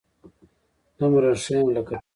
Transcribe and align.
دومره 0.97 1.29
ښه 1.43 1.53
يم 1.59 1.67
لکه 1.75 1.95
ته 1.99 2.05